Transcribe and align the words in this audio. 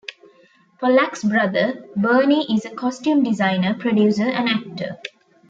Pollack's 0.79 1.23
brother, 1.23 1.85
Bernie, 1.95 2.51
is 2.55 2.65
a 2.65 2.71
costume 2.73 3.21
designer, 3.21 3.75
producer, 3.75 4.23
and 4.25 4.49
actor. 4.49 4.97